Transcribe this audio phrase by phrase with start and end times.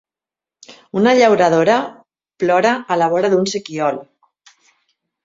[1.01, 1.75] Una llauradora
[2.45, 4.01] plora a la vora d’un sequiol.